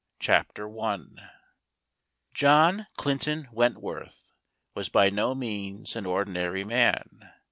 Chapter 0.17 0.67
I. 0.79 0.97
John 2.33 2.87
Clinton 2.97 3.47
Wentworth 3.51 4.31
was 4.73 4.89
by 4.89 5.11
no 5.11 5.35
means 5.35 5.95
an 5.95 6.05
ordi¬ 6.05 6.29
nary 6.29 6.63
man. 6.63 7.31